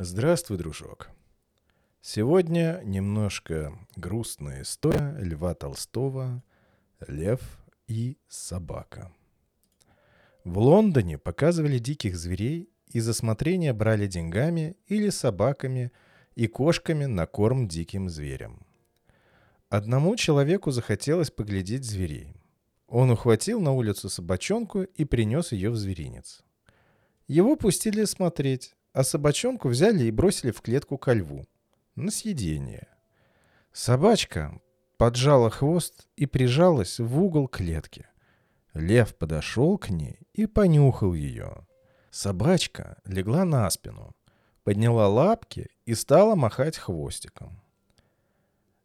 Здравствуй, 0.00 0.58
дружок. 0.58 1.10
Сегодня 2.00 2.80
немножко 2.84 3.76
грустная 3.96 4.62
история 4.62 5.16
Льва 5.18 5.54
Толстого 5.54 6.44
«Лев 7.08 7.40
и 7.88 8.16
собака». 8.28 9.10
В 10.44 10.58
Лондоне 10.58 11.18
показывали 11.18 11.78
диких 11.78 12.16
зверей 12.16 12.70
и 12.92 13.00
за 13.00 13.12
смотрение 13.12 13.72
брали 13.72 14.06
деньгами 14.06 14.76
или 14.86 15.08
собаками 15.08 15.90
и 16.36 16.46
кошками 16.46 17.06
на 17.06 17.26
корм 17.26 17.66
диким 17.66 18.08
зверям. 18.08 18.64
Одному 19.68 20.14
человеку 20.14 20.70
захотелось 20.70 21.32
поглядеть 21.32 21.84
зверей. 21.84 22.36
Он 22.86 23.10
ухватил 23.10 23.60
на 23.60 23.72
улицу 23.72 24.08
собачонку 24.08 24.82
и 24.82 25.04
принес 25.04 25.50
ее 25.50 25.70
в 25.70 25.76
зверинец. 25.76 26.44
Его 27.26 27.56
пустили 27.56 28.04
смотреть, 28.04 28.76
а 28.98 29.04
собачонку 29.04 29.68
взяли 29.68 30.06
и 30.06 30.10
бросили 30.10 30.50
в 30.50 30.60
клетку 30.60 30.98
ко 30.98 31.12
льву. 31.12 31.46
На 31.94 32.10
съедение. 32.10 32.88
Собачка 33.72 34.60
поджала 34.96 35.50
хвост 35.50 36.08
и 36.16 36.26
прижалась 36.26 36.98
в 36.98 37.22
угол 37.22 37.46
клетки. 37.46 38.08
Лев 38.74 39.14
подошел 39.14 39.78
к 39.78 39.90
ней 39.90 40.18
и 40.32 40.46
понюхал 40.46 41.14
ее. 41.14 41.64
Собачка 42.10 42.96
легла 43.04 43.44
на 43.44 43.70
спину, 43.70 44.16
подняла 44.64 45.06
лапки 45.06 45.68
и 45.86 45.94
стала 45.94 46.34
махать 46.34 46.76
хвостиком. 46.76 47.62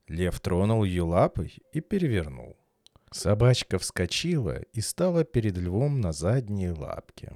Лев 0.08 0.40
тронул 0.42 0.84
ее 0.84 1.02
лапой 1.02 1.58
и 1.72 1.82
перевернул. 1.82 2.56
Собачка 3.10 3.80
вскочила 3.80 4.60
и 4.74 4.80
стала 4.80 5.24
перед 5.24 5.58
львом 5.58 6.02
на 6.02 6.12
задние 6.14 6.72
лапки. 6.72 7.32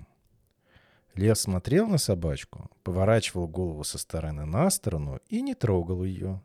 Лев 1.17 1.35
смотрел 1.35 1.87
на 1.87 1.97
собачку, 1.97 2.69
поворачивал 2.83 3.47
голову 3.47 3.83
со 3.83 3.97
стороны 3.97 4.45
на 4.45 4.69
сторону 4.69 5.19
и 5.29 5.41
не 5.41 5.55
трогал 5.55 6.03
ее. 6.03 6.43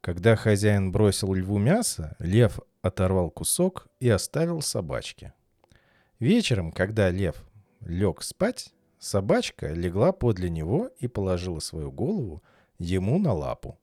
Когда 0.00 0.34
хозяин 0.34 0.90
бросил 0.90 1.32
льву 1.32 1.58
мясо, 1.58 2.16
лев 2.18 2.58
оторвал 2.82 3.30
кусок 3.30 3.86
и 4.00 4.08
оставил 4.08 4.62
собачке. 4.62 5.32
Вечером, 6.18 6.72
когда 6.72 7.10
лев 7.10 7.36
лег 7.80 8.22
спать, 8.22 8.74
собачка 8.98 9.72
легла 9.72 10.10
подле 10.10 10.50
него 10.50 10.90
и 10.98 11.06
положила 11.06 11.60
свою 11.60 11.92
голову 11.92 12.42
ему 12.78 13.20
на 13.20 13.32
лапу. 13.32 13.78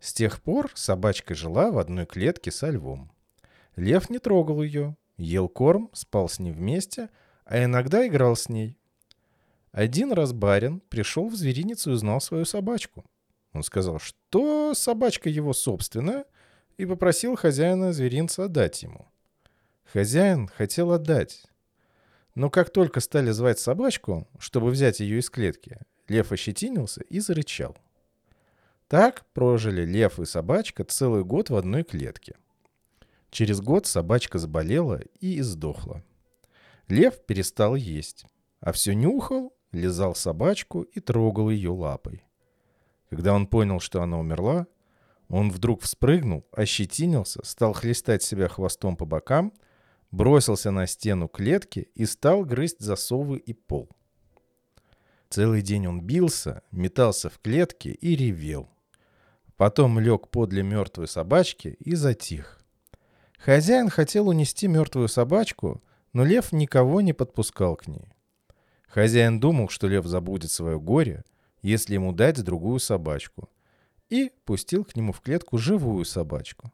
С 0.00 0.12
тех 0.12 0.42
пор 0.42 0.72
собачка 0.74 1.36
жила 1.36 1.70
в 1.70 1.78
одной 1.78 2.06
клетке 2.06 2.50
со 2.50 2.68
львом. 2.68 3.12
Лев 3.76 4.10
не 4.10 4.18
трогал 4.18 4.60
ее, 4.60 4.96
ел 5.16 5.48
корм, 5.48 5.88
спал 5.92 6.28
с 6.28 6.40
ней 6.40 6.50
вместе, 6.50 7.10
а 7.44 7.62
иногда 7.62 8.04
играл 8.08 8.34
с 8.34 8.48
ней. 8.48 8.79
Один 9.72 10.12
раз 10.12 10.32
барин 10.32 10.80
пришел 10.80 11.28
в 11.28 11.36
зверинец 11.36 11.86
и 11.86 11.90
узнал 11.90 12.20
свою 12.20 12.44
собачку. 12.44 13.04
Он 13.52 13.62
сказал, 13.62 13.98
что 13.98 14.74
собачка 14.74 15.28
его 15.28 15.52
собственная, 15.52 16.24
и 16.76 16.86
попросил 16.86 17.36
хозяина 17.36 17.92
зверинца 17.92 18.44
отдать 18.44 18.82
ему. 18.82 19.06
Хозяин 19.84 20.48
хотел 20.48 20.92
отдать. 20.92 21.44
Но 22.34 22.48
как 22.48 22.70
только 22.70 23.00
стали 23.00 23.30
звать 23.32 23.58
собачку, 23.58 24.28
чтобы 24.38 24.70
взять 24.70 25.00
ее 25.00 25.18
из 25.18 25.28
клетки, 25.28 25.78
лев 26.08 26.32
ощетинился 26.32 27.02
и 27.02 27.20
зарычал. 27.20 27.76
Так 28.88 29.26
прожили 29.34 29.84
лев 29.84 30.18
и 30.18 30.24
собачка 30.24 30.84
целый 30.84 31.22
год 31.22 31.50
в 31.50 31.56
одной 31.56 31.84
клетке. 31.84 32.36
Через 33.30 33.60
год 33.60 33.86
собачка 33.86 34.38
заболела 34.38 35.00
и 35.20 35.38
издохла. 35.38 36.02
Лев 36.88 37.24
перестал 37.26 37.76
есть, 37.76 38.24
а 38.60 38.72
все 38.72 38.94
нюхал 38.94 39.54
лизал 39.72 40.14
собачку 40.14 40.82
и 40.82 41.00
трогал 41.00 41.50
ее 41.50 41.70
лапой. 41.70 42.24
Когда 43.08 43.34
он 43.34 43.46
понял, 43.46 43.80
что 43.80 44.02
она 44.02 44.18
умерла, 44.18 44.66
он 45.28 45.50
вдруг 45.50 45.82
вспрыгнул, 45.82 46.46
ощетинился, 46.52 47.44
стал 47.44 47.72
хлестать 47.72 48.22
себя 48.22 48.48
хвостом 48.48 48.96
по 48.96 49.04
бокам, 49.04 49.52
бросился 50.10 50.70
на 50.70 50.86
стену 50.86 51.28
клетки 51.28 51.88
и 51.94 52.04
стал 52.06 52.44
грызть 52.44 52.80
засовы 52.80 53.38
и 53.38 53.52
пол. 53.52 53.88
Целый 55.28 55.62
день 55.62 55.86
он 55.86 56.00
бился, 56.00 56.62
метался 56.72 57.30
в 57.30 57.38
клетке 57.38 57.92
и 57.92 58.16
ревел. 58.16 58.68
Потом 59.56 60.00
лег 60.00 60.28
подле 60.28 60.62
мертвой 60.62 61.06
собачки 61.06 61.68
и 61.78 61.94
затих. 61.94 62.60
Хозяин 63.38 63.88
хотел 63.88 64.28
унести 64.28 64.66
мертвую 64.66 65.08
собачку, 65.08 65.82
но 66.12 66.24
лев 66.24 66.50
никого 66.52 67.00
не 67.00 67.12
подпускал 67.12 67.76
к 67.76 67.86
ней. 67.86 68.12
Хозяин 68.90 69.38
думал, 69.38 69.68
что 69.68 69.86
лев 69.86 70.04
забудет 70.06 70.50
свое 70.50 70.80
горе, 70.80 71.22
если 71.62 71.94
ему 71.94 72.12
дать 72.12 72.42
другую 72.42 72.80
собачку, 72.80 73.48
и 74.08 74.32
пустил 74.44 74.84
к 74.84 74.96
нему 74.96 75.12
в 75.12 75.20
клетку 75.20 75.58
живую 75.58 76.04
собачку. 76.04 76.72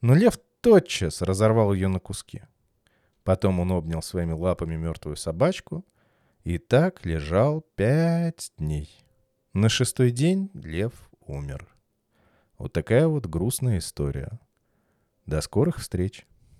Но 0.00 0.14
лев 0.14 0.38
тотчас 0.60 1.22
разорвал 1.22 1.72
ее 1.72 1.86
на 1.86 2.00
куски. 2.00 2.42
Потом 3.22 3.60
он 3.60 3.70
обнял 3.70 4.02
своими 4.02 4.32
лапами 4.32 4.74
мертвую 4.74 5.16
собачку 5.16 5.86
и 6.42 6.58
так 6.58 7.06
лежал 7.06 7.60
пять 7.76 8.50
дней. 8.58 8.90
На 9.52 9.68
шестой 9.68 10.10
день 10.10 10.50
лев 10.54 10.92
умер. 11.20 11.68
Вот 12.58 12.72
такая 12.72 13.06
вот 13.06 13.26
грустная 13.26 13.78
история. 13.78 14.40
До 15.26 15.40
скорых 15.40 15.78
встреч! 15.78 16.26